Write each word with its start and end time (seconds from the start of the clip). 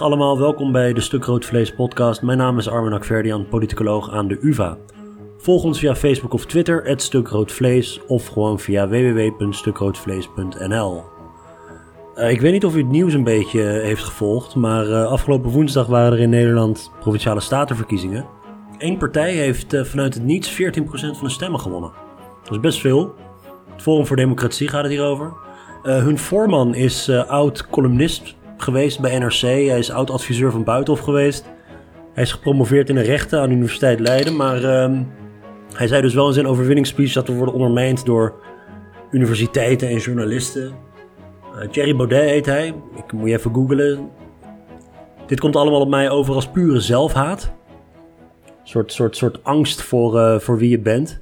Allemaal, 0.00 0.38
welkom 0.38 0.72
bij 0.72 0.92
de 0.92 1.00
Stuk 1.00 1.24
Rood 1.24 1.44
Vlees 1.44 1.74
podcast. 1.74 2.22
Mijn 2.22 2.38
naam 2.38 2.58
is 2.58 2.68
Armin 2.68 2.92
Akverdian, 2.92 3.48
politicoloog 3.48 4.10
aan 4.10 4.28
de 4.28 4.38
UvA. 4.40 4.76
Volg 5.38 5.64
ons 5.64 5.78
via 5.78 5.96
Facebook 5.96 6.32
of 6.32 6.46
Twitter, 6.46 6.84
het 6.84 7.02
Stuk 7.02 7.28
Rood 7.28 7.52
Vlees, 7.52 8.00
of 8.06 8.26
gewoon 8.26 8.60
via 8.60 8.88
www.stukroodvlees.nl. 8.88 11.02
Uh, 12.16 12.30
ik 12.30 12.40
weet 12.40 12.52
niet 12.52 12.64
of 12.64 12.74
u 12.74 12.78
het 12.78 12.90
nieuws 12.90 13.12
een 13.12 13.24
beetje 13.24 13.60
heeft 13.60 14.04
gevolgd, 14.04 14.54
maar 14.54 14.86
uh, 14.86 15.04
afgelopen 15.04 15.50
woensdag 15.50 15.86
waren 15.86 16.12
er 16.12 16.20
in 16.20 16.30
Nederland 16.30 16.90
provinciale 17.00 17.40
statenverkiezingen. 17.40 18.26
Eén 18.78 18.98
partij 18.98 19.32
heeft 19.32 19.74
uh, 19.74 19.84
vanuit 19.84 20.14
het 20.14 20.22
niets 20.22 20.52
14% 20.52 20.54
van 20.90 21.14
de 21.20 21.28
stemmen 21.28 21.60
gewonnen. 21.60 21.92
Dat 22.42 22.52
is 22.52 22.60
best 22.60 22.80
veel. 22.80 23.14
Het 23.72 23.82
Forum 23.82 24.06
voor 24.06 24.16
Democratie 24.16 24.68
gaat 24.68 24.82
het 24.82 24.92
hierover. 24.92 25.32
hun 25.82 26.18
voorman 26.18 26.74
is 26.74 27.10
oud-columnist 27.10 28.38
geweest 28.62 29.00
bij 29.00 29.18
NRC. 29.18 29.40
Hij 29.40 29.78
is 29.78 29.90
oud-adviseur 29.90 30.50
van 30.50 30.64
Buitenhof 30.64 31.04
geweest. 31.04 31.44
Hij 32.12 32.22
is 32.22 32.32
gepromoveerd 32.32 32.88
in 32.88 32.94
de 32.94 33.00
rechten 33.00 33.40
aan 33.40 33.48
de 33.48 33.54
Universiteit 33.54 34.00
Leiden. 34.00 34.36
Maar 34.36 34.62
uh, 34.62 35.00
hij 35.74 35.86
zei 35.86 36.02
dus 36.02 36.14
wel 36.14 36.26
in 36.26 36.32
zijn 36.32 36.46
overwinningsspeech 36.46 37.12
dat 37.12 37.26
we 37.26 37.34
worden 37.34 37.54
ondermijnd 37.54 38.04
door 38.04 38.34
universiteiten 39.10 39.88
en 39.88 39.96
journalisten. 39.96 40.72
Uh, 41.54 41.68
Thierry 41.68 41.96
Baudet 41.96 42.30
heet 42.30 42.46
hij. 42.46 42.74
Ik 42.96 43.12
moet 43.12 43.28
je 43.28 43.36
even 43.36 43.54
googlen. 43.54 44.10
Dit 45.26 45.40
komt 45.40 45.56
allemaal 45.56 45.80
op 45.80 45.88
mij 45.88 46.10
over 46.10 46.34
als 46.34 46.48
pure 46.48 46.80
zelfhaat. 46.80 47.52
Een 48.44 48.52
soort, 48.62 48.92
soort, 48.92 49.16
soort 49.16 49.44
angst 49.44 49.82
voor, 49.82 50.16
uh, 50.16 50.38
voor 50.38 50.58
wie 50.58 50.70
je 50.70 50.78
bent. 50.78 51.20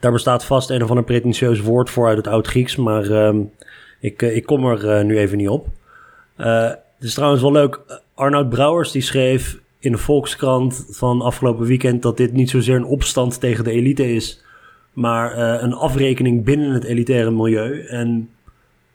Daar 0.00 0.12
bestaat 0.12 0.44
vast 0.44 0.70
een 0.70 0.82
of 0.82 0.88
ander 0.88 1.04
pretentieus 1.04 1.60
woord 1.60 1.90
voor 1.90 2.06
uit 2.06 2.16
het 2.16 2.26
Oud-Grieks. 2.26 2.76
Maar 2.76 3.04
uh, 3.04 3.34
ik, 4.00 4.22
ik 4.22 4.46
kom 4.46 4.66
er 4.66 5.04
nu 5.04 5.18
even 5.18 5.36
niet 5.36 5.48
op. 5.48 5.66
Uh, 6.36 6.68
het 6.68 6.78
is 7.00 7.14
trouwens 7.14 7.42
wel 7.42 7.52
leuk. 7.52 7.80
Arnoud 8.14 8.48
Brouwers 8.48 8.90
die 8.90 9.02
schreef 9.02 9.58
in 9.78 9.92
de 9.92 9.98
Volkskrant 9.98 10.86
van 10.90 11.20
afgelopen 11.20 11.66
weekend 11.66 12.02
dat 12.02 12.16
dit 12.16 12.32
niet 12.32 12.50
zozeer 12.50 12.76
een 12.76 12.84
opstand 12.84 13.40
tegen 13.40 13.64
de 13.64 13.70
elite 13.70 14.14
is, 14.14 14.42
maar 14.92 15.38
uh, 15.38 15.62
een 15.62 15.74
afrekening 15.74 16.44
binnen 16.44 16.70
het 16.70 16.84
elitaire 16.84 17.30
milieu. 17.30 17.86
En 17.86 18.30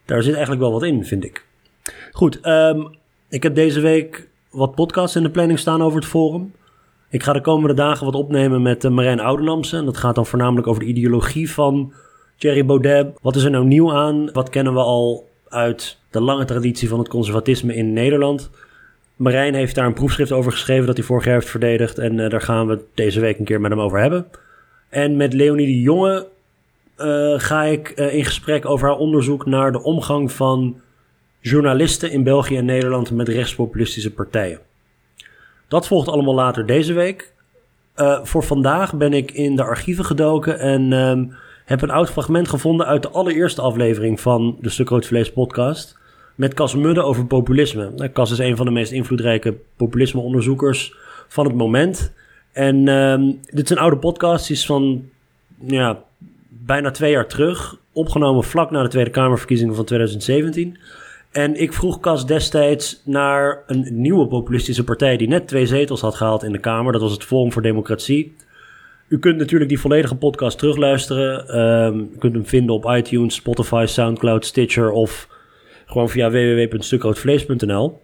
daar 0.05 0.23
zit 0.23 0.33
eigenlijk 0.33 0.61
wel 0.63 0.71
wat 0.71 0.83
in, 0.83 1.05
vind 1.05 1.23
ik. 1.23 1.45
Goed, 2.11 2.47
um, 2.47 2.95
ik 3.29 3.43
heb 3.43 3.55
deze 3.55 3.79
week 3.79 4.29
wat 4.49 4.75
podcasts 4.75 5.15
in 5.15 5.23
de 5.23 5.29
planning 5.29 5.59
staan 5.59 5.81
over 5.81 5.99
het 5.99 6.09
forum. 6.09 6.53
Ik 7.09 7.23
ga 7.23 7.33
de 7.33 7.41
komende 7.41 7.75
dagen 7.75 8.05
wat 8.05 8.15
opnemen 8.15 8.61
met 8.61 8.83
uh, 8.83 8.91
Marijn 8.91 9.19
Oudenamse. 9.19 9.77
En 9.77 9.85
dat 9.85 9.97
gaat 9.97 10.15
dan 10.15 10.25
voornamelijk 10.25 10.67
over 10.67 10.81
de 10.81 10.87
ideologie 10.87 11.51
van 11.51 11.93
Thierry 12.37 12.65
Baudet. 12.65 13.17
Wat 13.21 13.35
is 13.35 13.43
er 13.43 13.51
nou 13.51 13.65
nieuw 13.65 13.93
aan? 13.93 14.31
Wat 14.31 14.49
kennen 14.49 14.73
we 14.73 14.79
al 14.79 15.28
uit 15.49 15.97
de 16.11 16.21
lange 16.21 16.45
traditie 16.45 16.89
van 16.89 16.99
het 16.99 17.07
conservatisme 17.07 17.75
in 17.75 17.93
Nederland. 17.93 18.49
Marijn 19.15 19.53
heeft 19.53 19.75
daar 19.75 19.85
een 19.85 19.93
proefschrift 19.93 20.31
over 20.31 20.51
geschreven 20.51 20.85
dat 20.85 20.97
hij 20.97 21.05
vorig 21.05 21.25
jaar 21.25 21.33
heeft 21.33 21.49
verdedigd. 21.49 21.97
En 21.97 22.17
uh, 22.17 22.29
daar 22.29 22.41
gaan 22.41 22.67
we 22.67 22.79
deze 22.93 23.19
week 23.19 23.39
een 23.39 23.45
keer 23.45 23.61
met 23.61 23.71
hem 23.71 23.79
over 23.79 23.99
hebben. 23.99 24.25
En 24.89 25.17
met 25.17 25.33
Leonie 25.33 25.65
de 25.65 25.81
Jonge 25.81 26.27
uh, 26.97 27.39
ga 27.39 27.63
ik 27.63 27.93
uh, 27.95 28.13
in 28.13 28.25
gesprek 28.25 28.65
over 28.65 28.87
haar 28.87 28.97
onderzoek 28.97 29.45
naar 29.45 29.71
de 29.71 29.83
omgang 29.83 30.31
van 30.31 30.81
journalisten 31.39 32.11
in 32.11 32.23
België 32.23 32.57
en 32.57 32.65
Nederland 32.65 33.11
met 33.11 33.27
rechtspopulistische 33.27 34.13
partijen. 34.13 34.59
Dat 35.67 35.87
volgt 35.87 36.07
allemaal 36.07 36.35
later 36.35 36.65
deze 36.65 36.93
week. 36.93 37.33
voor 38.23 38.43
vandaag 38.43 38.95
ben 38.95 39.13
ik 39.13 39.31
in 39.31 39.55
de 39.55 39.63
archieven 39.63 40.05
gedoken 40.05 40.59
en 40.59 40.93
ehm, 40.93 41.25
heb 41.69 41.81
een 41.81 41.89
oud 41.89 42.09
fragment 42.09 42.47
gevonden 42.47 42.85
uit 42.85 43.01
de 43.01 43.09
allereerste 43.09 43.61
aflevering 43.61 44.19
van 44.19 44.57
de 44.61 44.69
Stuk 44.69 44.89
Rood 44.89 45.05
Vlees 45.05 45.31
podcast. 45.31 45.97
Met 46.35 46.53
Cas 46.53 46.75
Mudde 46.75 47.01
over 47.01 47.25
populisme. 47.25 47.91
Nou, 47.95 48.09
Cas 48.09 48.31
is 48.31 48.37
een 48.37 48.55
van 48.55 48.65
de 48.65 48.71
meest 48.71 48.91
invloedrijke 48.91 49.55
populismeonderzoekers 49.75 50.95
van 51.27 51.45
het 51.45 51.55
moment. 51.55 52.13
En 52.51 52.87
um, 52.87 53.39
dit 53.43 53.63
is 53.63 53.69
een 53.69 53.77
oude 53.77 53.97
podcast, 53.97 54.47
die 54.47 54.55
is 54.55 54.65
van 54.65 55.09
ja, 55.59 56.03
bijna 56.47 56.91
twee 56.91 57.11
jaar 57.11 57.27
terug. 57.27 57.77
Opgenomen 57.93 58.43
vlak 58.43 58.71
na 58.71 58.83
de 58.83 58.89
Tweede 58.89 59.09
Kamerverkiezingen 59.09 59.75
van 59.75 59.85
2017. 59.85 60.77
En 61.31 61.61
ik 61.61 61.73
vroeg 61.73 61.99
Cas 61.99 62.25
destijds 62.25 63.01
naar 63.05 63.63
een 63.67 63.87
nieuwe 63.91 64.27
populistische 64.27 64.83
partij 64.83 65.17
die 65.17 65.27
net 65.27 65.47
twee 65.47 65.65
zetels 65.65 66.01
had 66.01 66.15
gehaald 66.15 66.43
in 66.43 66.51
de 66.51 66.59
Kamer. 66.59 66.91
Dat 66.91 67.01
was 67.01 67.11
het 67.11 67.23
Forum 67.23 67.51
voor 67.51 67.61
Democratie. 67.61 68.35
U 69.09 69.19
kunt 69.19 69.37
natuurlijk 69.37 69.69
die 69.69 69.79
volledige 69.79 70.15
podcast 70.15 70.57
terugluisteren. 70.57 71.59
Um, 71.59 71.99
u 72.13 72.17
kunt 72.17 72.33
hem 72.33 72.45
vinden 72.45 72.75
op 72.75 72.85
iTunes, 72.85 73.35
Spotify, 73.35 73.83
Soundcloud, 73.87 74.45
Stitcher 74.45 74.91
of 74.91 75.27
gewoon 75.85 76.09
via 76.09 76.29
www.stukroodvlees.nl. 76.29 78.01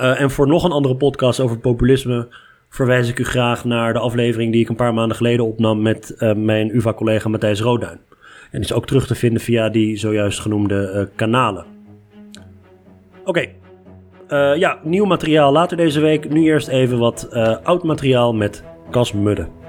Uh, 0.00 0.20
en 0.20 0.30
voor 0.30 0.46
nog 0.46 0.64
een 0.64 0.72
andere 0.72 0.96
podcast 0.96 1.40
over 1.40 1.58
populisme 1.58 2.28
verwijs 2.68 3.08
ik 3.08 3.18
u 3.18 3.24
graag 3.24 3.64
naar 3.64 3.92
de 3.92 3.98
aflevering 3.98 4.52
die 4.52 4.60
ik 4.60 4.68
een 4.68 4.76
paar 4.76 4.94
maanden 4.94 5.16
geleden 5.16 5.46
opnam 5.46 5.82
met 5.82 6.14
uh, 6.18 6.34
mijn 6.34 6.76
UvA-collega 6.76 7.28
Matthijs 7.28 7.60
Roodduin. 7.60 8.00
En 8.50 8.60
is 8.60 8.72
ook 8.72 8.86
terug 8.86 9.06
te 9.06 9.14
vinden 9.14 9.42
via 9.42 9.68
die 9.68 9.96
zojuist 9.96 10.40
genoemde 10.40 10.92
uh, 10.94 11.16
kanalen. 11.16 11.64
Oké, 13.24 13.46
ja, 14.56 14.78
nieuw 14.82 15.04
materiaal 15.04 15.52
later 15.52 15.76
deze 15.76 16.00
week. 16.00 16.30
Nu 16.30 16.42
eerst 16.42 16.68
even 16.68 16.98
wat 16.98 17.28
oud 17.62 17.82
materiaal 17.82 18.34
met 18.34 18.64
Cas 18.90 19.12
Mudde. 19.12 19.61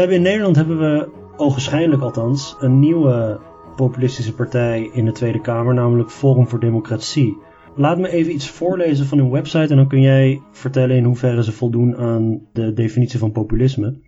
Hebben 0.00 0.18
in 0.18 0.22
Nederland 0.22 0.56
hebben 0.56 0.78
we 0.78 1.08
ogenschijnlijk 1.36 2.02
althans 2.02 2.56
een 2.58 2.78
nieuwe 2.78 3.40
populistische 3.76 4.34
partij 4.34 4.90
in 4.92 5.04
de 5.04 5.12
Tweede 5.12 5.40
Kamer, 5.40 5.74
namelijk 5.74 6.10
Forum 6.10 6.48
voor 6.48 6.60
Democratie. 6.60 7.36
Laat 7.76 7.98
me 7.98 8.08
even 8.08 8.34
iets 8.34 8.50
voorlezen 8.50 9.06
van 9.06 9.18
hun 9.18 9.30
website 9.30 9.70
en 9.70 9.76
dan 9.76 9.88
kun 9.88 10.00
jij 10.00 10.42
vertellen 10.52 10.96
in 10.96 11.04
hoeverre 11.04 11.44
ze 11.44 11.52
voldoen 11.52 11.96
aan 11.96 12.40
de 12.52 12.72
definitie 12.72 13.18
van 13.18 13.32
populisme. 13.32 13.98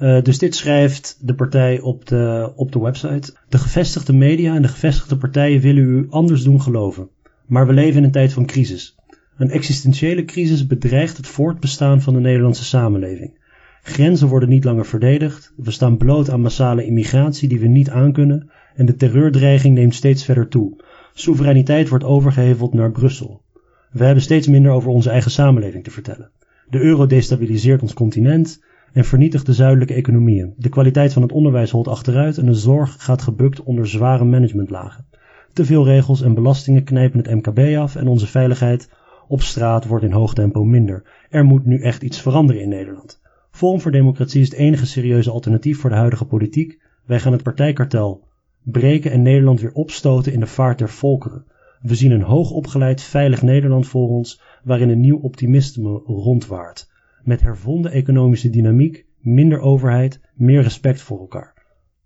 Uh, 0.00 0.22
dus 0.22 0.38
dit 0.38 0.54
schrijft 0.54 1.18
de 1.26 1.34
partij 1.34 1.80
op 1.80 2.06
de, 2.06 2.52
op 2.56 2.72
de 2.72 2.80
website. 2.80 3.32
De 3.48 3.58
gevestigde 3.58 4.12
media 4.12 4.54
en 4.54 4.62
de 4.62 4.68
gevestigde 4.68 5.16
partijen 5.16 5.60
willen 5.60 5.84
u 5.84 6.06
anders 6.10 6.42
doen 6.42 6.60
geloven. 6.60 7.08
Maar 7.46 7.66
we 7.66 7.72
leven 7.72 7.98
in 7.98 8.04
een 8.04 8.10
tijd 8.10 8.32
van 8.32 8.46
crisis. 8.46 8.96
Een 9.36 9.50
existentiële 9.50 10.24
crisis 10.24 10.66
bedreigt 10.66 11.16
het 11.16 11.26
voortbestaan 11.26 12.00
van 12.02 12.14
de 12.14 12.20
Nederlandse 12.20 12.64
samenleving. 12.64 13.37
Grenzen 13.82 14.28
worden 14.28 14.48
niet 14.48 14.64
langer 14.64 14.86
verdedigd, 14.86 15.52
we 15.56 15.70
staan 15.70 15.96
bloot 15.96 16.30
aan 16.30 16.40
massale 16.40 16.84
immigratie 16.84 17.48
die 17.48 17.60
we 17.60 17.66
niet 17.66 17.90
aankunnen 17.90 18.50
en 18.74 18.86
de 18.86 18.96
terreurdreiging 18.96 19.74
neemt 19.74 19.94
steeds 19.94 20.24
verder 20.24 20.48
toe. 20.48 20.76
Soevereiniteit 21.14 21.88
wordt 21.88 22.04
overgeheveld 22.04 22.74
naar 22.74 22.90
Brussel. 22.90 23.42
We 23.90 24.04
hebben 24.04 24.22
steeds 24.22 24.46
minder 24.46 24.72
over 24.72 24.90
onze 24.90 25.10
eigen 25.10 25.30
samenleving 25.30 25.84
te 25.84 25.90
vertellen. 25.90 26.30
De 26.70 26.80
euro 26.80 27.06
destabiliseert 27.06 27.82
ons 27.82 27.94
continent 27.94 28.64
en 28.92 29.04
vernietigt 29.04 29.46
de 29.46 29.52
zuidelijke 29.52 29.94
economieën. 29.94 30.54
De 30.56 30.68
kwaliteit 30.68 31.12
van 31.12 31.22
het 31.22 31.32
onderwijs 31.32 31.70
holt 31.70 31.88
achteruit 31.88 32.38
en 32.38 32.46
de 32.46 32.54
zorg 32.54 32.96
gaat 32.98 33.22
gebukt 33.22 33.62
onder 33.62 33.88
zware 33.88 34.24
managementlagen. 34.24 35.06
Te 35.52 35.64
veel 35.64 35.84
regels 35.84 36.22
en 36.22 36.34
belastingen 36.34 36.84
knijpen 36.84 37.18
het 37.18 37.34
MKB 37.34 37.76
af 37.76 37.96
en 37.96 38.08
onze 38.08 38.26
veiligheid 38.26 38.90
op 39.28 39.42
straat 39.42 39.86
wordt 39.86 40.04
in 40.04 40.12
hoog 40.12 40.34
tempo 40.34 40.64
minder. 40.64 41.02
Er 41.30 41.44
moet 41.44 41.64
nu 41.64 41.80
echt 41.80 42.02
iets 42.02 42.20
veranderen 42.20 42.62
in 42.62 42.68
Nederland. 42.68 43.20
Forum 43.58 43.80
voor 43.80 43.90
Democratie 43.90 44.40
is 44.40 44.48
het 44.48 44.58
enige 44.58 44.86
serieuze 44.86 45.30
alternatief 45.30 45.78
voor 45.78 45.90
de 45.90 45.96
huidige 45.96 46.24
politiek. 46.24 46.80
Wij 47.06 47.20
gaan 47.20 47.32
het 47.32 47.42
partijkartel 47.42 48.26
breken 48.62 49.10
en 49.10 49.22
Nederland 49.22 49.60
weer 49.60 49.72
opstoten 49.72 50.32
in 50.32 50.40
de 50.40 50.46
vaart 50.46 50.78
der 50.78 50.88
volkeren. 50.88 51.44
We 51.82 51.94
zien 51.94 52.10
een 52.10 52.22
hoogopgeleid, 52.22 53.02
veilig 53.02 53.42
Nederland 53.42 53.86
voor 53.86 54.08
ons, 54.08 54.40
waarin 54.64 54.88
een 54.88 55.00
nieuw 55.00 55.18
optimisme 55.18 55.90
rondwaart. 56.04 56.90
Met 57.22 57.40
hervonden 57.40 57.92
economische 57.92 58.50
dynamiek, 58.50 59.06
minder 59.18 59.60
overheid, 59.60 60.20
meer 60.34 60.62
respect 60.62 61.00
voor 61.00 61.18
elkaar. 61.18 61.54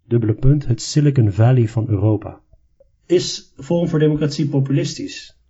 Dubbele 0.09 0.35
punt, 0.35 0.67
het 0.67 0.83
Silicon 0.83 1.33
Valley 1.33 1.69
van 1.69 1.89
Europa. 1.89 2.41
Is 3.07 3.53
Forum 3.57 3.89
voor 3.89 3.99
Democratie 3.99 4.49
populistisch? 4.49 5.42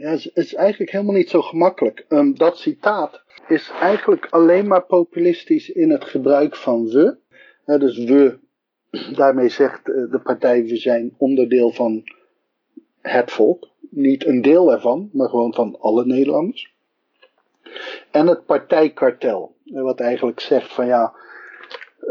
Ja, 0.00 0.10
het 0.10 0.30
is 0.34 0.54
eigenlijk 0.54 0.90
helemaal 0.90 1.14
niet 1.14 1.30
zo 1.30 1.42
gemakkelijk. 1.42 2.04
Um, 2.08 2.38
dat 2.38 2.58
citaat 2.58 3.22
is 3.48 3.70
eigenlijk 3.80 4.26
alleen 4.30 4.66
maar 4.66 4.84
populistisch 4.84 5.70
in 5.70 5.90
het 5.90 6.04
gebruik 6.04 6.56
van 6.56 6.86
we. 6.86 7.16
dus 7.64 7.98
we, 7.98 8.38
daarmee 9.16 9.48
zegt 9.48 9.88
eh, 9.88 10.10
de 10.10 10.20
partij, 10.22 10.64
we 10.64 10.76
zijn 10.76 11.14
onderdeel 11.18 11.70
van 11.70 12.02
het 13.00 13.30
volk. 13.30 13.68
Niet 13.90 14.26
een 14.26 14.42
deel 14.42 14.72
ervan, 14.72 15.10
maar 15.12 15.28
gewoon 15.28 15.54
van 15.54 15.78
alle 15.80 16.04
Nederlanders. 16.04 16.74
En 18.10 18.26
het 18.26 18.44
partijkartel, 18.44 19.56
wat 19.64 20.00
eigenlijk 20.00 20.40
zegt 20.40 20.72
van 20.72 20.86
ja, 20.86 21.14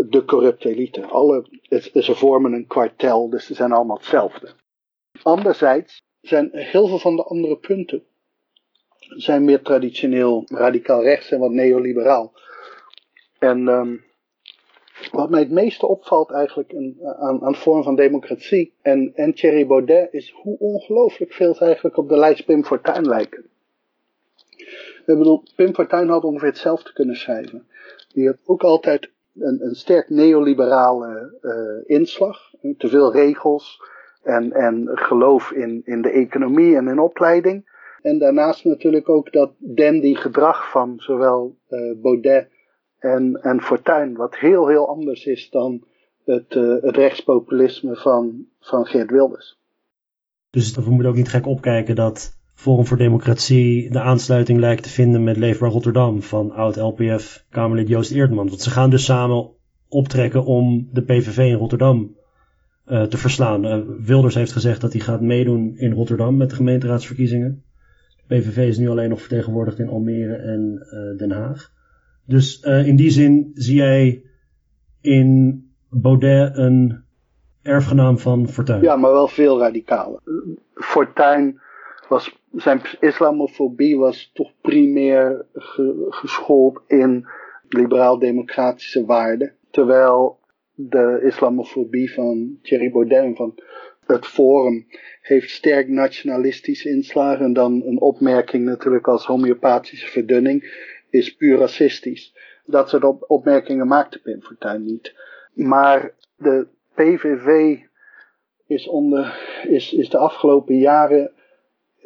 de 0.10 0.26
corrupte 0.26 0.70
elite. 0.70 1.06
Alle, 1.06 1.46
ze 1.94 2.16
vormen 2.16 2.54
een 2.54 2.68
kwartel, 2.68 3.30
dus 3.30 3.46
ze 3.46 3.54
zijn 3.54 3.72
allemaal 3.72 3.98
hetzelfde. 3.98 4.50
Anderzijds 5.22 6.08
zijn 6.22 6.50
heel 6.52 6.88
veel 6.88 7.00
van 7.00 7.16
de 7.16 7.24
andere 7.24 7.58
punten 7.58 8.04
zijn 9.00 9.46
meer 9.46 9.62
traditioneel 9.62 10.44
radicaal 10.48 11.04
rechts 11.04 11.32
en 11.32 11.40
wat 11.40 11.52
neoliberaal. 11.52 12.34
En 13.40 13.68
um, 13.68 14.04
wat 15.12 15.30
mij 15.30 15.40
het 15.40 15.52
meeste 15.52 15.88
opvalt 15.88 16.32
eigenlijk 16.32 16.74
in, 16.74 17.00
aan, 17.20 17.44
aan 17.44 17.56
vorm 17.56 17.84
van 17.84 17.96
democratie 17.96 18.74
en, 18.82 19.12
en 19.16 19.34
Thierry 19.34 19.68
Baudet 19.68 20.14
is 20.14 20.32
hoe 20.32 20.58
ongelooflijk 20.60 21.34
veel 21.34 21.56
ze 21.56 21.64
eigenlijk 21.64 21.98
op 21.98 22.10
de 22.10 22.18
lijst 22.18 22.46
Pim 22.46 22.66
Fortuyn 22.66 23.08
lijken. 23.08 23.46
Ik 25.06 25.18
bedoel, 25.18 25.44
Pim 25.56 25.74
Fortuyn 25.74 26.10
had 26.10 26.24
ongeveer 26.24 26.48
hetzelfde 26.48 26.94
kunnen 26.94 27.16
schrijven. 27.16 27.68
Die 28.14 28.28
had 28.28 28.38
ook 28.46 28.64
altijd 28.64 29.10
een, 29.40 29.66
een 29.66 29.76
sterk 29.76 30.10
neoliberale 30.10 31.38
uh, 31.42 31.98
inslag. 31.98 32.54
Te 32.78 32.88
veel 32.88 33.12
regels 33.12 33.82
en, 34.24 34.52
en 34.52 34.90
geloof 34.94 35.52
in, 35.52 35.82
in 35.86 36.02
de 36.02 36.10
economie 36.10 36.76
en 36.76 36.88
in 36.88 37.00
opleiding. 37.00 37.78
En 38.02 38.20
daarnaast 38.20 38.66
natuurlijk 38.66 39.10
ook 39.10 39.32
dat 39.32 39.52
dandy 39.58 40.16
gedrag 40.16 40.72
van 40.72 40.94
zowel 40.98 41.56
uh, 41.70 42.02
Baudet 42.02 42.48
en, 43.00 43.40
en 43.42 43.62
Fortuyn, 43.62 44.16
wat 44.16 44.38
heel 44.38 44.68
heel 44.68 44.88
anders 44.88 45.26
is 45.26 45.50
dan 45.50 45.84
het, 46.26 46.56
uh, 46.56 46.82
het 46.82 46.96
rechtspopulisme 46.96 47.96
van, 47.96 48.46
van 48.60 48.86
Geert 48.86 49.12
Wilders. 49.12 49.58
Dus 50.50 50.76
we 50.76 50.90
moeten 50.90 51.10
ook 51.10 51.16
niet 51.16 51.30
gek 51.30 51.46
opkijken 51.46 51.96
dat 51.96 52.38
Forum 52.54 52.86
voor 52.86 52.98
Democratie 52.98 53.92
de 53.92 54.02
aansluiting 54.02 54.60
lijkt 54.60 54.84
te 54.84 54.90
vinden 54.90 55.24
met 55.24 55.38
Leefbaar 55.38 55.70
Rotterdam 55.70 56.22
van 56.22 56.52
oud-LPF-Kamerlid 56.52 57.88
Joost 57.88 58.12
Eerdman. 58.12 58.48
Want 58.48 58.62
ze 58.62 58.70
gaan 58.70 58.90
dus 58.90 59.06
samen 59.06 59.50
optrekken 59.88 60.46
om 60.46 60.90
de 60.92 61.04
PVV 61.04 61.38
in 61.38 61.58
Rotterdam 61.58 62.18
uh, 62.90 63.04
te 63.04 63.18
verslaan. 63.18 63.66
Uh, 63.66 63.80
Wilders 64.06 64.36
heeft 64.36 64.52
gezegd 64.52 64.82
dat 64.82 64.92
hij 64.92 65.02
gaat 65.02 65.22
meedoen 65.22 65.78
in 65.78 65.94
Rotterdam 65.94 66.38
met 66.38 66.50
de 66.50 66.56
gemeenteraadsverkiezingen. 66.56 67.64
PVV 68.28 68.58
is 68.58 68.78
nu 68.78 68.90
alleen 68.90 69.10
nog 69.10 69.20
vertegenwoordigd 69.20 69.80
in 69.80 69.90
Almere 69.90 70.36
en 70.36 70.88
uh, 70.94 71.18
Den 71.18 71.32
Haag. 71.32 71.72
Dus 72.26 72.60
in 72.60 72.96
die 72.96 73.10
zin 73.10 73.52
zie 73.54 73.76
jij 73.76 74.24
in 75.02 75.64
Baudet 75.90 76.58
een 76.58 77.04
erfgenaam 77.62 78.18
van 78.18 78.48
Fortuyn. 78.48 78.82
Ja, 78.82 78.96
maar 78.96 79.12
wel 79.12 79.28
veel 79.28 79.60
radicaler. 79.60 80.20
Fortuyn 80.74 81.60
was, 82.10 82.40
zijn 82.56 82.82
islamofobie 83.00 83.98
was 83.98 84.32
toch 84.34 84.52
primair 84.62 85.46
ge, 85.54 86.08
geschoold 86.10 86.82
in 86.88 87.28
liberaal-democratische 87.70 89.06
waarden. 89.06 89.54
Terwijl 89.72 90.39
de 90.82 91.20
islamofobie 91.24 92.14
van 92.14 92.60
Thierry 92.62 92.92
Baudet 92.92 93.36
van 93.36 93.56
het 94.06 94.26
Forum 94.26 94.88
heeft 95.22 95.50
sterk 95.50 95.88
nationalistische 95.88 96.90
inslagen. 96.90 97.46
En 97.46 97.54
dan 97.54 97.82
een 97.86 98.00
opmerking 98.00 98.66
natuurlijk 98.66 99.08
als 99.08 99.26
homeopathische 99.26 100.08
verdunning 100.08 100.88
is 101.10 101.36
puur 101.36 101.58
racistisch. 101.58 102.36
Dat 102.66 102.90
soort 102.90 103.28
opmerkingen 103.28 103.88
maakte 103.88 104.22
Pim 104.22 104.42
Fortuyn 104.42 104.86
niet. 104.86 105.14
Maar 105.54 106.14
de 106.36 106.68
PVV 106.94 107.78
is, 108.68 108.88
onder, 108.88 109.40
is, 109.68 109.94
is 109.94 110.10
de 110.10 110.18
afgelopen 110.18 110.78
jaren 110.78 111.32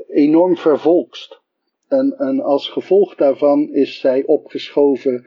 enorm 0.08 0.58
vervolkst. 0.58 1.42
En, 1.88 2.16
en 2.18 2.42
als 2.42 2.70
gevolg 2.70 3.16
daarvan 3.16 3.70
is 3.74 4.00
zij 4.00 4.24
opgeschoven 4.26 5.26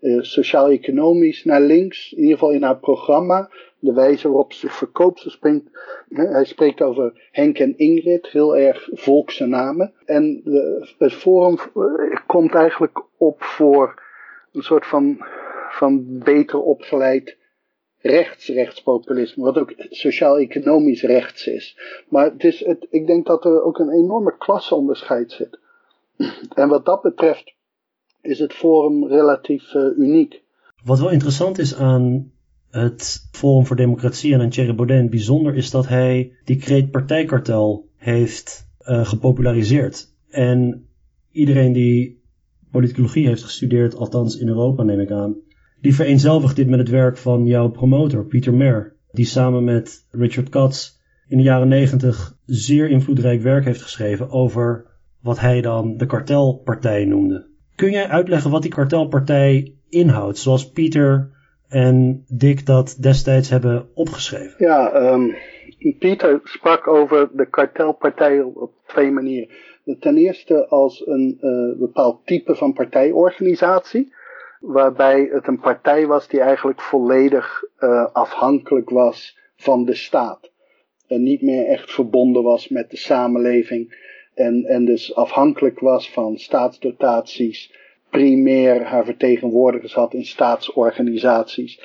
uh, 0.00 0.22
sociaal-economisch 0.22 1.44
naar 1.44 1.60
links, 1.60 2.12
in 2.12 2.18
ieder 2.18 2.32
geval 2.32 2.52
in 2.52 2.62
haar 2.62 2.78
programma. 2.78 3.50
De 3.78 3.92
wijze 3.92 4.28
waarop 4.28 4.52
ze 4.52 4.68
verkoopt. 4.68 5.20
Ze 5.20 5.62
hij 6.08 6.44
spreekt 6.44 6.82
over 6.82 7.28
Henk 7.30 7.58
en 7.58 7.78
Ingrid, 7.78 8.26
heel 8.26 8.56
erg 8.56 8.88
volkse 8.92 9.46
namen. 9.46 9.92
En 10.04 10.40
de, 10.44 10.94
het 10.98 11.12
Forum 11.12 11.58
uh, 11.74 12.16
komt 12.26 12.54
eigenlijk 12.54 13.04
op 13.16 13.42
voor 13.42 14.02
een 14.52 14.62
soort 14.62 14.86
van, 14.86 15.16
van 15.70 16.18
beter 16.18 16.60
opgeleid 16.60 17.36
rechts 18.06 18.48
rechtspopulisme, 18.48 19.44
wat 19.44 19.58
ook 19.58 19.72
sociaal-economisch 19.76 21.02
rechts 21.02 21.46
is. 21.46 21.78
Maar 22.08 22.24
het 22.24 22.44
is 22.44 22.64
het, 22.64 22.86
ik 22.90 23.06
denk 23.06 23.26
dat 23.26 23.44
er 23.44 23.62
ook 23.62 23.78
een 23.78 23.92
enorme 23.92 24.36
klasseonderscheid 24.38 25.32
zit. 25.32 25.58
En 26.54 26.68
wat 26.68 26.84
dat 26.84 27.02
betreft 27.02 27.54
is 28.26 28.38
het 28.38 28.52
Forum 28.52 29.06
relatief 29.06 29.74
uh, 29.74 29.98
uniek. 29.98 30.42
Wat 30.84 30.98
wel 30.98 31.10
interessant 31.10 31.58
is 31.58 31.74
aan 31.74 32.30
het 32.70 33.28
Forum 33.30 33.66
voor 33.66 33.76
Democratie 33.76 34.34
en 34.34 34.40
aan 34.40 34.48
Thierry 34.48 34.74
Baudet 34.74 35.10
bijzonder 35.10 35.54
is 35.54 35.70
dat 35.70 35.88
hij 35.88 36.32
die 36.44 36.56
kreet 36.56 36.90
partijkartel 36.90 37.88
heeft 37.96 38.68
uh, 38.80 39.06
gepopulariseerd. 39.06 40.14
En 40.28 40.86
iedereen 41.30 41.72
die 41.72 42.22
politicologie 42.70 43.26
heeft 43.26 43.42
gestudeerd, 43.42 43.94
althans 43.94 44.38
in 44.38 44.48
Europa 44.48 44.82
neem 44.82 45.00
ik 45.00 45.10
aan, 45.10 45.36
die 45.80 45.94
vereenzelvigt 45.94 46.56
dit 46.56 46.68
met 46.68 46.78
het 46.78 46.88
werk 46.88 47.16
van 47.16 47.46
jouw 47.46 47.70
promotor, 47.70 48.26
Peter 48.26 48.54
Mer, 48.54 48.96
die 49.10 49.24
samen 49.24 49.64
met 49.64 50.06
Richard 50.10 50.48
Katz 50.48 50.94
in 51.28 51.36
de 51.36 51.42
jaren 51.42 51.68
negentig 51.68 52.38
zeer 52.44 52.88
invloedrijk 52.88 53.42
werk 53.42 53.64
heeft 53.64 53.82
geschreven 53.82 54.30
over 54.30 54.86
wat 55.20 55.40
hij 55.40 55.60
dan 55.60 55.96
de 55.96 56.06
kartelpartij 56.06 57.04
noemde. 57.04 57.54
Kun 57.76 57.90
jij 57.90 58.08
uitleggen 58.08 58.50
wat 58.50 58.62
die 58.62 58.70
kartelpartij 58.70 59.74
inhoudt, 59.88 60.38
zoals 60.38 60.70
Pieter 60.70 61.30
en 61.68 62.24
Dick 62.28 62.66
dat 62.66 62.96
destijds 63.00 63.48
hebben 63.48 63.88
opgeschreven? 63.94 64.54
Ja, 64.58 65.12
um, 65.12 65.36
Pieter 65.98 66.40
sprak 66.44 66.88
over 66.88 67.30
de 67.32 67.48
kartelpartij 67.48 68.40
op 68.40 68.72
twee 68.86 69.10
manieren. 69.10 69.48
Ten 70.00 70.16
eerste 70.16 70.66
als 70.68 71.06
een 71.06 71.38
uh, 71.40 71.78
bepaald 71.78 72.26
type 72.26 72.54
van 72.54 72.72
partijorganisatie 72.72 74.14
waarbij 74.60 75.28
het 75.32 75.46
een 75.46 75.60
partij 75.60 76.06
was 76.06 76.28
die 76.28 76.40
eigenlijk 76.40 76.80
volledig 76.80 77.64
uh, 77.78 78.06
afhankelijk 78.12 78.90
was 78.90 79.38
van 79.56 79.84
de 79.84 79.94
staat. 79.94 80.50
En 81.06 81.22
niet 81.22 81.42
meer 81.42 81.66
echt 81.66 81.92
verbonden 81.92 82.42
was 82.42 82.68
met 82.68 82.90
de 82.90 82.96
samenleving. 82.96 84.05
En, 84.36 84.64
en 84.64 84.84
dus 84.84 85.14
afhankelijk 85.14 85.80
was 85.80 86.10
van 86.10 86.38
staatsdotaties. 86.38 87.74
Primair 88.10 88.84
haar 88.84 89.04
vertegenwoordigers 89.04 89.94
had 89.94 90.14
in 90.14 90.24
staatsorganisaties. 90.24 91.82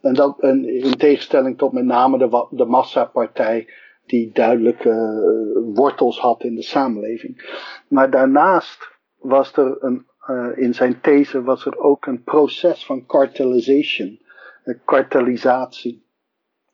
En 0.00 0.14
dat 0.14 0.40
en 0.40 0.68
in 0.68 0.96
tegenstelling 0.96 1.58
tot 1.58 1.72
met 1.72 1.84
name 1.84 2.18
de, 2.18 2.46
de 2.50 2.64
massapartij, 2.64 3.68
die 4.06 4.30
duidelijke 4.32 4.88
uh, 4.88 5.74
wortels 5.74 6.18
had 6.18 6.42
in 6.44 6.54
de 6.54 6.62
samenleving. 6.62 7.60
Maar 7.88 8.10
daarnaast 8.10 8.88
was 9.18 9.56
er 9.56 9.76
een 9.80 10.06
uh, 10.28 10.48
in 10.54 10.74
zijn 10.74 11.00
these 11.00 11.42
was 11.42 11.66
er 11.66 11.78
ook 11.78 12.06
een 12.06 12.22
proces 12.22 12.86
van 12.86 13.06
cartelisation, 13.06 14.20
een 14.64 14.80
kartelisatie. 14.84 16.06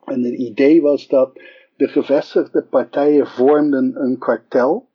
En 0.05 0.23
het 0.23 0.35
idee 0.35 0.83
was 0.83 1.09
dat 1.09 1.41
de 1.77 1.89
gevestigde 1.89 2.63
partijen 2.63 3.27
vormden 3.27 3.95
een 3.97 4.19
kartel 4.19 4.93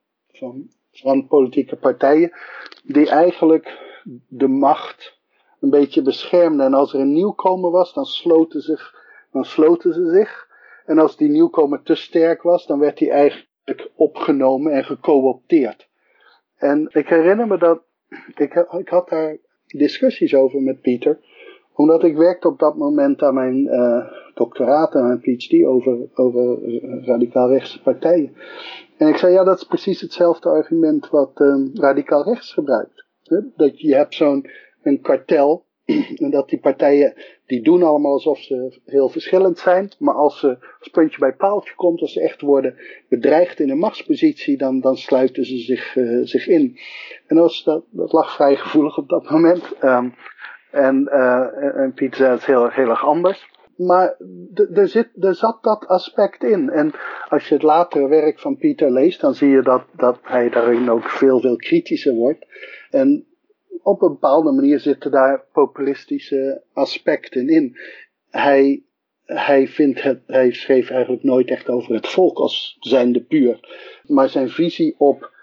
van, 0.92 1.28
politieke 1.28 1.76
partijen, 1.76 2.32
die 2.84 3.10
eigenlijk 3.10 3.78
de 4.28 4.48
macht 4.48 5.20
een 5.60 5.70
beetje 5.70 6.02
beschermden. 6.02 6.66
En 6.66 6.74
als 6.74 6.94
er 6.94 7.00
een 7.00 7.14
nieuwkomer 7.14 7.72
was, 7.72 7.94
dan 7.94 8.06
sloten, 8.06 8.62
zich, 8.62 8.96
dan 9.32 9.46
sloten 9.46 9.94
ze 9.94 10.10
zich. 10.10 10.48
En 10.86 11.00
als 11.00 11.18
die 11.18 11.30
nieuwkomer 11.30 11.82
te 11.82 11.96
sterk 11.96 12.42
was, 12.42 12.66
dan 12.66 12.80
werd 12.80 13.00
hij 13.00 13.10
eigenlijk 13.10 13.90
opgenomen 13.96 14.72
en 14.72 14.86
gecoopteerd. 14.86 15.88
En 16.56 16.90
ik 16.92 17.08
herinner 17.08 17.48
me 17.48 17.58
dat 17.58 17.82
ik, 18.36 18.68
ik 18.78 18.90
had 18.90 19.10
daar 19.10 19.38
discussies 19.66 20.36
over 20.36 20.62
met 20.62 20.82
Pieter. 20.82 21.20
Omdat 21.74 22.04
ik 22.04 22.18
werkte 22.18 22.48
op 22.48 22.60
dat 22.60 22.78
moment 22.78 23.22
aan 23.22 23.34
mijn 23.34 23.66
uh, 23.66 24.12
doctoraat 24.34 24.96
en 24.96 25.08
mijn 25.08 25.20
PhD 25.20 25.66
over, 25.66 26.10
over 26.14 26.60
radicaal 27.06 27.50
rechtse 27.50 27.82
partijen. 27.82 28.36
En 29.00 29.08
ik 29.08 29.18
zei, 29.18 29.34
ja, 29.34 29.44
dat 29.44 29.58
is 29.58 29.64
precies 29.64 30.02
hetzelfde 30.02 30.50
argument 30.50 31.10
wat 31.10 31.40
um, 31.40 31.72
radicaal 31.74 32.24
rechts 32.24 32.54
gebruikt. 32.54 33.06
Dat 33.56 33.82
je 33.82 33.96
hebt 33.96 34.14
zo'n 34.14 34.50
een 34.84 35.02
kartel 35.02 35.66
en 36.24 36.30
dat 36.30 36.50
die 36.50 36.60
partijen, 36.60 37.14
die 37.46 37.62
doen 37.62 37.84
allemaal 37.84 38.12
alsof 38.12 38.40
ze 38.40 38.80
heel 38.86 39.10
verschillend 39.10 39.60
zijn. 39.60 39.92
Maar 40.00 40.14
als, 40.14 40.40
ze, 40.40 40.58
als 40.80 40.88
puntje 40.92 41.20
bij 41.20 41.34
paaltje 41.34 41.76
komt, 41.76 42.02
als 42.02 42.14
ze 42.14 42.22
echt 42.22 42.42
worden 42.42 42.76
bedreigd 43.10 43.60
in 43.60 43.70
een 43.70 43.78
machtspositie, 43.78 44.58
dan, 44.58 44.80
dan 44.80 44.98
sluiten 44.98 45.46
ze 45.46 45.58
zich, 45.58 45.96
uh, 45.96 46.26
zich 46.26 46.48
in. 46.48 46.78
En 47.28 47.36
dat, 47.36 47.62
dat, 47.66 47.84
dat 47.90 48.12
lag 48.12 48.36
vrij 48.36 48.56
gevoelig 48.56 48.98
op 48.98 49.10
dat 49.10 49.30
moment. 49.30 49.64
Um, 49.84 50.14
en, 50.72 51.10
uh, 51.12 51.76
en 51.76 51.94
Pieter 51.94 52.18
zei 52.18 52.32
het 52.32 52.46
heel, 52.46 52.70
heel 52.70 52.90
erg 52.90 53.06
anders. 53.06 53.50
Maar 53.80 54.18
er, 54.74 54.88
zit, 54.88 55.10
er 55.20 55.36
zat 55.36 55.64
dat 55.64 55.88
aspect 55.88 56.44
in. 56.44 56.70
En 56.70 56.92
als 57.30 57.48
je 57.48 57.54
het 57.54 57.64
latere 57.64 58.08
werk 58.08 58.40
van 58.40 58.58
Pieter 58.58 58.92
leest, 58.92 59.22
dan 59.22 59.34
zie 59.34 59.50
je 59.50 59.62
dat, 59.62 59.84
dat 59.96 60.20
hij 60.22 60.50
daarin 60.50 60.90
ook 60.90 61.10
veel, 61.10 61.40
veel 61.40 61.56
kritischer 61.56 62.14
wordt. 62.14 62.46
En 62.90 63.26
op 63.82 64.02
een 64.02 64.12
bepaalde 64.12 64.52
manier 64.52 64.80
zitten 64.80 65.12
daar 65.12 65.44
populistische 65.52 66.64
aspecten 66.74 67.48
in. 67.48 67.78
Hij, 68.30 68.84
hij, 69.26 69.68
vindt 69.68 70.02
het, 70.02 70.22
hij 70.26 70.52
schreef 70.52 70.90
eigenlijk 70.90 71.24
nooit 71.24 71.50
echt 71.50 71.70
over 71.70 71.94
het 71.94 72.08
volk 72.08 72.38
als 72.38 72.78
zijnde 72.80 73.24
puur. 73.24 73.60
Maar 74.04 74.30
zijn 74.30 74.50
visie 74.50 74.96
op 74.98 75.34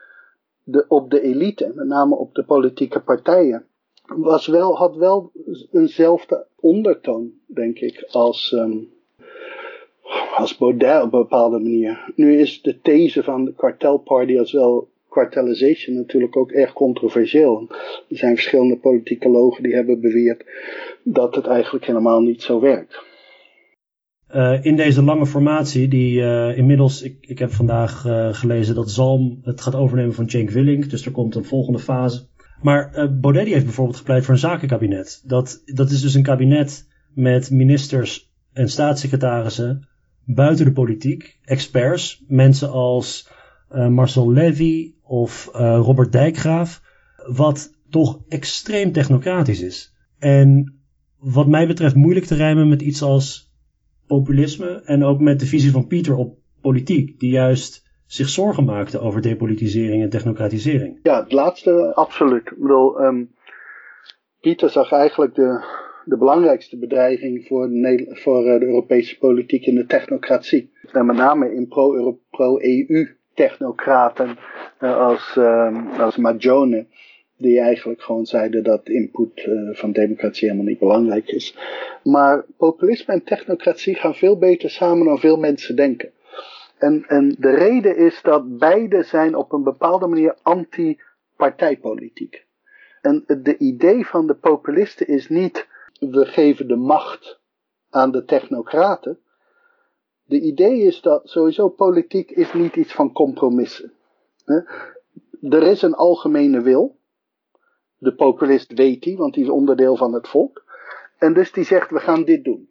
de, 0.62 0.84
op 0.88 1.10
de 1.10 1.20
elite, 1.20 1.72
met 1.74 1.86
name 1.86 2.16
op 2.16 2.34
de 2.34 2.44
politieke 2.44 3.00
partijen, 3.00 3.66
was 4.06 4.46
wel, 4.46 4.76
had 4.76 4.96
wel 4.96 5.32
eenzelfde 5.72 6.46
ondertoon, 6.60 7.32
denk 7.46 7.78
ik, 7.78 8.06
als, 8.10 8.52
um, 8.52 8.88
als 10.36 10.56
Baudet 10.56 11.02
op 11.02 11.12
een 11.12 11.20
bepaalde 11.20 11.58
manier. 11.58 12.12
Nu 12.14 12.38
is 12.38 12.62
de 12.62 12.80
these 12.80 13.22
van 13.22 13.44
de 13.44 13.54
kartelparty 13.54 14.38
als 14.38 14.52
wel 14.52 14.88
cartelization 15.10 15.96
natuurlijk 15.96 16.36
ook 16.36 16.50
erg 16.50 16.72
controversieel. 16.72 17.66
Er 18.08 18.16
zijn 18.16 18.34
verschillende 18.34 18.76
politicologen 18.76 19.62
die 19.62 19.74
hebben 19.74 20.00
beweerd 20.00 20.44
dat 21.02 21.34
het 21.34 21.46
eigenlijk 21.46 21.86
helemaal 21.86 22.20
niet 22.20 22.42
zo 22.42 22.60
werkt. 22.60 23.04
Uh, 24.34 24.64
in 24.64 24.76
deze 24.76 25.02
lange 25.02 25.26
formatie, 25.26 25.88
die 25.88 26.20
uh, 26.20 26.58
inmiddels, 26.58 27.02
ik, 27.02 27.16
ik 27.20 27.38
heb 27.38 27.50
vandaag 27.50 28.04
uh, 28.04 28.34
gelezen 28.34 28.74
dat 28.74 28.90
Zalm 28.90 29.38
het 29.42 29.60
gaat 29.60 29.74
overnemen 29.74 30.14
van 30.14 30.30
Cenk 30.30 30.50
Willink, 30.50 30.90
dus 30.90 31.06
er 31.06 31.12
komt 31.12 31.34
een 31.34 31.44
volgende 31.44 31.78
fase. 31.78 32.26
Maar 32.62 33.10
Baudet 33.20 33.46
heeft 33.46 33.64
bijvoorbeeld 33.64 33.96
gepleit 33.96 34.24
voor 34.24 34.34
een 34.34 34.40
zakenkabinet. 34.40 35.22
Dat, 35.24 35.62
dat 35.64 35.90
is 35.90 36.00
dus 36.00 36.14
een 36.14 36.22
kabinet 36.22 36.88
met 37.14 37.50
ministers 37.50 38.30
en 38.52 38.68
staatssecretarissen 38.68 39.88
buiten 40.24 40.64
de 40.64 40.72
politiek, 40.72 41.38
experts, 41.44 42.24
mensen 42.28 42.70
als 42.70 43.30
Marcel 43.68 44.32
Levy 44.32 44.94
of 45.02 45.48
Robert 45.52 46.12
Dijkgraaf, 46.12 46.82
wat 47.26 47.72
toch 47.90 48.20
extreem 48.28 48.92
technocratisch 48.92 49.60
is. 49.60 49.94
En 50.18 50.74
wat 51.18 51.46
mij 51.46 51.66
betreft 51.66 51.94
moeilijk 51.94 52.26
te 52.26 52.34
rijmen 52.34 52.68
met 52.68 52.82
iets 52.82 53.02
als 53.02 53.52
populisme 54.06 54.82
en 54.84 55.04
ook 55.04 55.20
met 55.20 55.40
de 55.40 55.46
visie 55.46 55.70
van 55.70 55.86
Pieter 55.86 56.16
op 56.16 56.38
politiek, 56.60 57.20
die 57.20 57.30
juist 57.30 57.85
zich 58.06 58.28
zorgen 58.28 58.64
maakte 58.64 59.00
over 59.00 59.22
depolitisering 59.22 60.02
en 60.02 60.10
technocratisering. 60.10 60.98
Ja, 61.02 61.22
het 61.22 61.32
laatste 61.32 61.94
absoluut. 61.94 62.50
Ik 62.50 62.58
bedoel, 62.58 63.00
um, 63.00 63.34
Pieter 64.40 64.70
zag 64.70 64.92
eigenlijk 64.92 65.34
de, 65.34 65.64
de 66.04 66.16
belangrijkste 66.16 66.78
bedreiging 66.78 67.46
voor, 67.46 67.68
de, 67.68 68.06
voor 68.10 68.46
uh, 68.46 68.58
de 68.58 68.66
Europese 68.66 69.18
politiek 69.18 69.66
in 69.66 69.74
de 69.74 69.86
technocratie. 69.86 70.70
En 70.92 71.06
met 71.06 71.16
name 71.16 71.54
in 71.54 71.68
pro-EU 72.30 73.08
technocraten 73.34 74.36
uh, 74.80 74.96
als, 74.96 75.34
um, 75.38 75.88
als 75.88 76.16
Majone 76.16 76.86
die 77.38 77.60
eigenlijk 77.60 78.02
gewoon 78.02 78.26
zeiden 78.26 78.64
dat 78.64 78.88
input 78.88 79.46
uh, 79.46 79.74
van 79.74 79.92
democratie 79.92 80.48
helemaal 80.48 80.68
niet 80.68 80.78
belangrijk 80.78 81.28
is. 81.28 81.56
Maar 82.02 82.44
populisme 82.56 83.14
en 83.14 83.24
technocratie 83.24 83.94
gaan 83.94 84.14
veel 84.14 84.38
beter 84.38 84.70
samen 84.70 85.06
dan 85.06 85.18
veel 85.18 85.36
mensen 85.36 85.76
denken. 85.76 86.10
En, 86.78 87.04
en 87.08 87.36
de 87.38 87.50
reden 87.50 87.96
is 87.96 88.22
dat 88.22 88.58
beide 88.58 89.02
zijn 89.02 89.34
op 89.34 89.52
een 89.52 89.62
bepaalde 89.62 90.06
manier 90.06 90.36
anti-partijpolitiek. 90.42 92.46
En 93.00 93.24
de 93.26 93.58
idee 93.58 94.06
van 94.06 94.26
de 94.26 94.34
populisten 94.34 95.06
is 95.06 95.28
niet 95.28 95.66
we 96.00 96.24
geven 96.24 96.68
de 96.68 96.76
macht 96.76 97.40
aan 97.90 98.10
de 98.10 98.24
technocraten. 98.24 99.20
De 100.24 100.40
idee 100.40 100.80
is 100.80 101.00
dat 101.00 101.28
sowieso 101.28 101.68
politiek 101.68 102.30
is 102.30 102.52
niet 102.52 102.76
iets 102.76 102.92
van 102.92 103.12
compromissen. 103.12 103.92
Er 105.40 105.62
is 105.62 105.82
een 105.82 105.94
algemene 105.94 106.60
wil. 106.60 106.96
De 107.98 108.14
populist 108.14 108.72
weet 108.72 109.02
die, 109.02 109.16
want 109.16 109.34
die 109.34 109.44
is 109.44 109.50
onderdeel 109.50 109.96
van 109.96 110.12
het 110.12 110.28
volk. 110.28 110.64
En 111.18 111.32
dus 111.32 111.52
die 111.52 111.64
zegt, 111.64 111.90
we 111.90 112.00
gaan 112.00 112.24
dit 112.24 112.44
doen. 112.44 112.70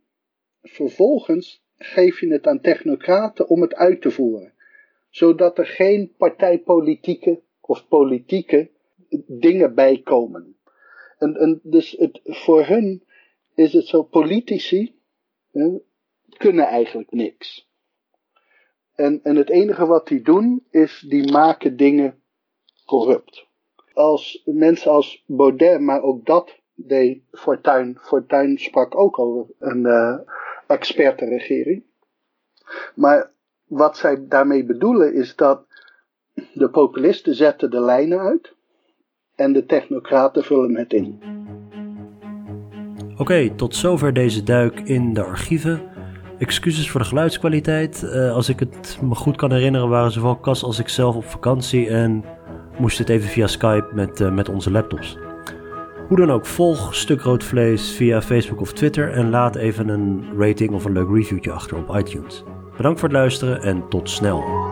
Vervolgens 0.62 1.65
geef 1.78 2.20
je 2.20 2.28
het 2.28 2.48
aan 2.48 2.62
technocraten 2.62 3.50
om 3.50 3.62
het 3.62 3.76
uit 3.76 4.02
te 4.02 4.12
voeren. 4.12 4.54
Zodat 5.10 5.58
er 5.58 5.66
geen 5.66 6.14
partijpolitieke 6.18 7.42
of 7.62 7.88
politieke 7.88 8.70
dingen 9.28 9.76
bij 9.76 10.02
komen. 10.02 10.58
En, 11.18 11.60
dus 11.64 11.92
het, 11.92 12.20
voor 12.24 12.66
hun 12.66 13.04
is 13.56 13.74
het 13.74 13.88
zo, 13.88 14.04
politici 14.04 15.00
hè, 15.52 15.78
kunnen 16.38 16.66
eigenlijk 16.66 17.12
niks. 17.12 17.70
En, 18.96 19.20
en 19.24 19.36
het 19.36 19.50
enige 19.50 19.86
wat 19.86 20.08
die 20.08 20.22
doen, 20.22 20.66
is 20.70 21.06
die 21.08 21.32
maken 21.32 21.78
dingen 21.78 22.22
corrupt 22.86 23.48
als 23.96 24.42
mensen 24.46 24.92
als 24.92 25.24
Baudet, 25.28 25.80
maar 25.80 26.02
ook 26.02 26.26
dat 26.26 26.60
deed 26.74 27.22
Fortuyn. 27.32 27.98
Fortuyn 28.02 28.58
sprak 28.58 28.98
ook 28.98 29.20
over 29.20 29.46
een 29.60 29.86
uh, 29.86 30.20
expertenregering. 30.68 31.84
Maar 32.96 33.32
wat 33.66 33.98
zij 33.98 34.28
daarmee 34.28 34.66
bedoelen 34.66 35.14
is 35.14 35.36
dat 35.36 35.66
de 36.54 36.70
populisten 36.70 37.36
zetten 37.36 37.72
de 37.72 37.82
lijnen 37.82 38.20
uit 38.20 38.54
en 39.36 39.54
de 39.54 39.66
technocraten 39.66 40.44
vullen 40.44 40.76
het 40.76 40.94
in. 40.94 41.20
Oké, 43.18 43.50
tot 43.56 43.76
zover 43.76 44.14
deze 44.14 44.44
duik 44.44 44.80
in 44.80 45.14
de 45.14 45.24
archieven. 45.24 45.82
Excuses 46.38 46.90
voor 46.90 47.00
de 47.00 47.08
geluidskwaliteit. 47.08 48.02
Uh, 48.04 48.34
als 48.34 48.50
ik 48.50 48.60
het 48.60 48.98
me 49.02 49.16
goed 49.16 49.36
kan 49.36 49.52
herinneren, 49.52 49.90
waren 49.90 50.12
zowel 50.12 50.40
Cas 50.40 50.64
als 50.64 50.80
ik 50.80 50.90
zelf 50.90 51.16
op 51.16 51.26
vakantie 51.26 51.88
en 51.90 52.24
moest 52.78 52.98
het 52.98 53.10
even 53.10 53.30
via 53.30 53.48
Skype 53.48 53.88
met, 53.94 54.20
uh, 54.20 54.32
met 54.32 54.50
onze 54.50 54.72
laptops. 54.72 55.18
Hoe 56.08 56.18
dan 56.18 56.32
ook, 56.32 56.46
volg 56.46 56.96
Stuk 56.96 57.22
Rood 57.22 57.44
Vlees 57.44 57.92
via 57.92 58.22
Facebook 58.22 58.62
of 58.62 58.74
Twitter 58.74 59.12
en 59.12 59.30
laat 59.30 59.56
even 59.56 59.88
een 59.88 60.26
rating 60.38 60.72
of 60.72 60.86
een 60.86 60.92
leuk 60.92 61.10
reviewtje 61.10 61.52
achter 61.52 61.78
op 61.78 61.96
iTunes. 61.98 62.44
Bedankt 62.78 63.00
voor 63.00 63.10
het 63.10 63.18
luisteren 63.18 63.62
en 63.62 63.90
tot 63.90 64.10
snel. 64.10 64.65